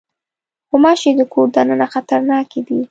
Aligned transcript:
غوماشې 0.69 1.11
د 1.19 1.21
کور 1.33 1.47
دننه 1.55 1.87
خطرناکې 1.93 2.61
دي. 2.67 2.79